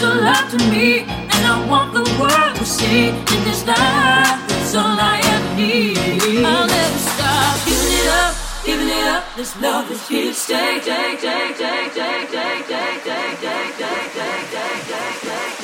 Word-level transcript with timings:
is 0.00 0.06
your 0.06 0.22
love 0.22 0.50
to 0.50 0.58
me, 0.70 1.00
and 1.00 1.42
I 1.46 1.66
want 1.68 1.92
the 1.92 2.04
world 2.18 2.56
to 2.56 2.64
see 2.64 3.08
in 3.08 3.40
this 3.44 3.66
life. 3.66 4.40
it's 4.60 4.74
all 4.74 4.98
I 4.98 5.20
ever 5.22 5.56
need. 5.56 6.44
I'll 6.44 6.66
never 6.66 6.98
stop 6.98 7.66
giving 7.66 7.92
it 8.00 8.08
up, 8.22 8.34
giving 8.64 8.88
it 8.88 9.06
up. 9.06 9.24
This 9.36 9.60
love 9.60 9.90
is 9.90 10.06
here 10.08 10.26
to 10.26 10.34
stay. 10.34 10.80
Take, 10.80 11.20
take, 11.20 11.56
take, 11.58 11.92
take, 11.94 12.30
take, 12.30 12.30
take, 12.30 12.66
take, 12.66 13.04
take, 13.04 13.40
take, 13.40 14.12
take, 14.14 14.50
take, 14.52 14.88
take, 14.88 15.20
take. 15.22 15.59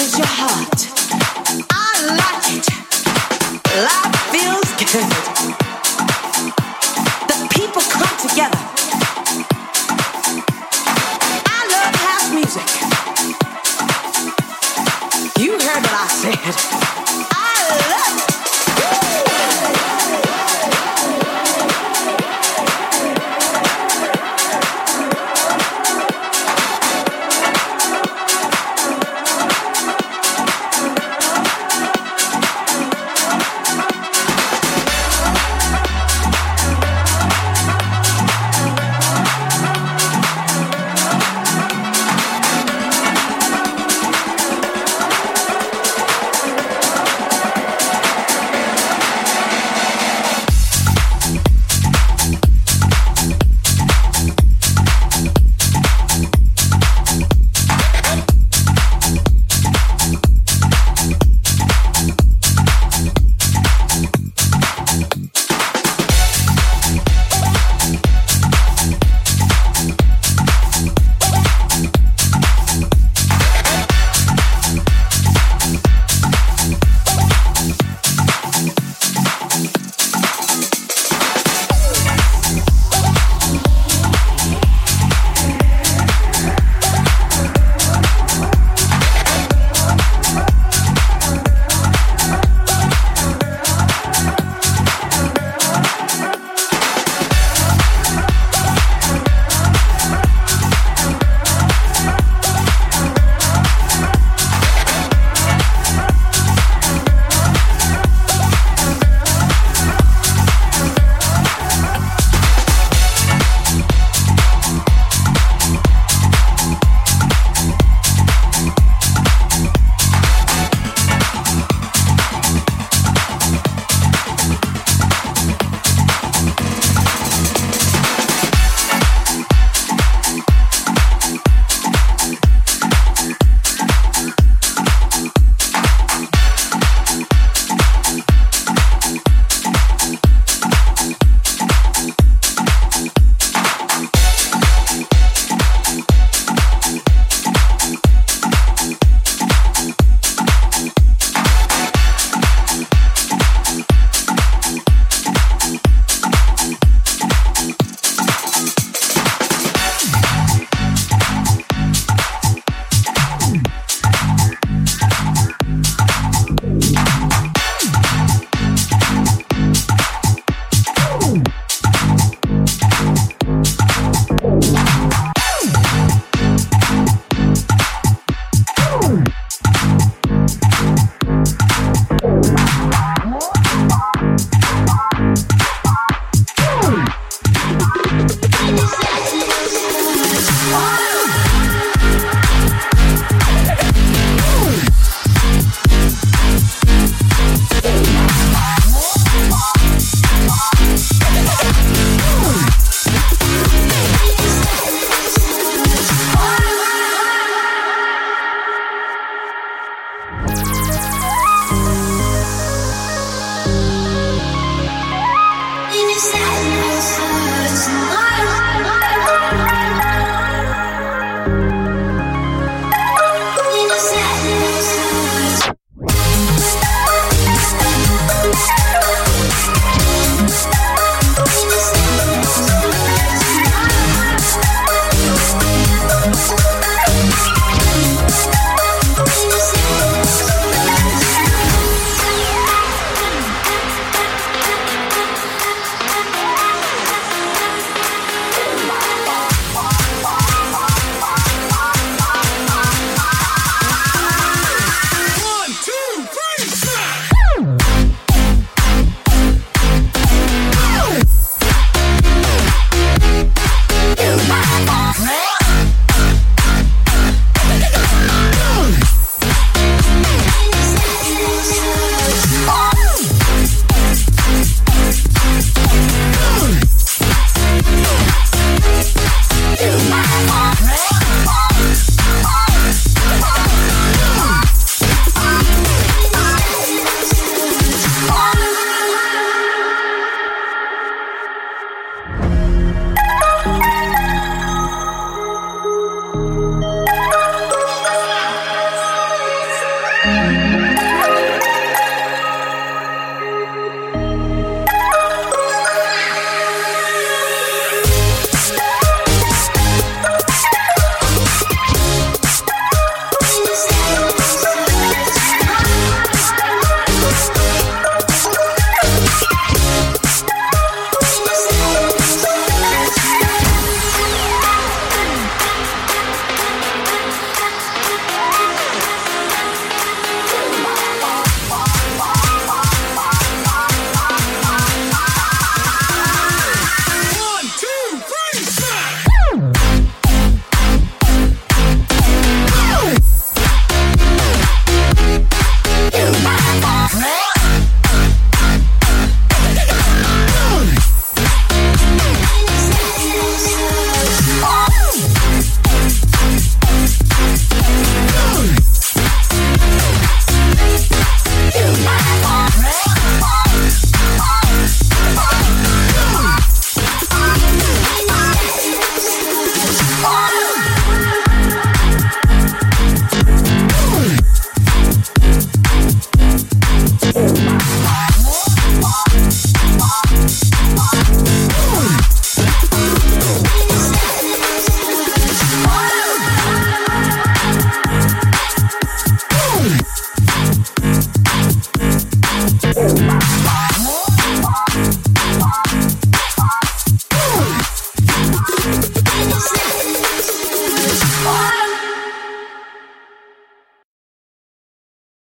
Moves 0.00 0.18
your 0.18 0.39